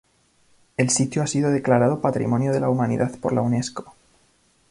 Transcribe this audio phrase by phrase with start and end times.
[0.77, 3.93] El sitio ha sido declarado Patrimonio de la Humanidad por la Unesco.